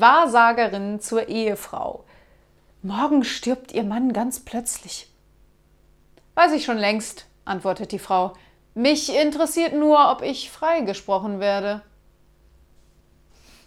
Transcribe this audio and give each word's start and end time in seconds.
Wahrsagerin 0.00 1.00
zur 1.00 1.28
Ehefrau. 1.28 2.04
Morgen 2.82 3.24
stirbt 3.24 3.72
Ihr 3.72 3.84
Mann 3.84 4.12
ganz 4.12 4.40
plötzlich. 4.40 5.08
Weiß 6.34 6.52
ich 6.52 6.64
schon 6.64 6.78
längst, 6.78 7.26
antwortet 7.44 7.92
die 7.92 7.98
Frau. 7.98 8.32
Mich 8.74 9.14
interessiert 9.14 9.72
nur, 9.72 10.10
ob 10.10 10.22
ich 10.22 10.50
freigesprochen 10.50 11.38
werde. 11.38 11.82